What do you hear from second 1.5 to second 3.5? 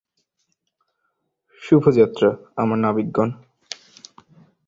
শুভ যাত্রা, আমার নাবিকগণ।